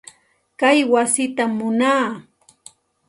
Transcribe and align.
Kay 0.59 0.79
wasitam 0.91 1.51
munaa. 1.57 2.07